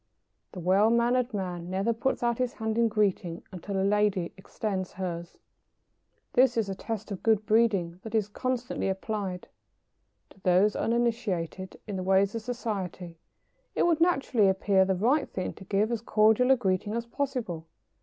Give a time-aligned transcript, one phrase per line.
[0.53, 4.93] The well mannered man never puts out his hand in greeting until a lady extends
[4.93, 5.29] hers.
[5.29, 9.47] [Sidenote: Offering the hand.] This is a test of good breeding that is constantly applied.
[10.31, 13.19] To those uninitiated in the ways of society,
[13.75, 17.67] it would naturally appear the right thing to give as cordial a greeting as possible.